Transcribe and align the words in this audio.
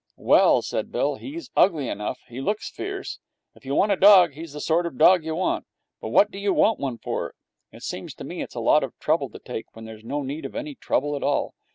'Well,' 0.17 0.63
said 0.63 0.91
Bill, 0.91 1.17
'he's 1.17 1.51
ugly 1.55 1.87
enough. 1.87 2.21
He 2.27 2.41
looks 2.41 2.71
fierce. 2.71 3.19
If 3.53 3.65
you 3.67 3.75
want 3.75 3.91
a 3.91 3.95
dog, 3.95 4.33
he's 4.33 4.53
the 4.53 4.59
sort 4.59 4.87
of 4.87 4.97
dog 4.97 5.23
you 5.23 5.35
want. 5.35 5.67
But 6.01 6.09
what 6.09 6.31
do 6.31 6.39
you 6.39 6.53
want 6.55 6.79
one 6.79 6.97
for? 6.97 7.35
It 7.71 7.83
seems 7.83 8.15
to 8.15 8.23
me 8.23 8.41
it's 8.41 8.55
a 8.55 8.59
lot 8.59 8.83
of 8.83 8.97
trouble 8.97 9.29
to 9.29 9.37
take, 9.37 9.75
when 9.75 9.85
there's 9.85 10.03
no 10.03 10.23
need 10.23 10.43
of 10.43 10.55
any 10.55 10.73
trouble 10.73 11.15
at 11.15 11.21
all. 11.21 11.53